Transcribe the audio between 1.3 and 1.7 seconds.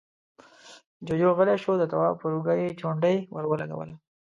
غلی